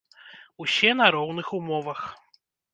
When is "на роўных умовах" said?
1.03-2.05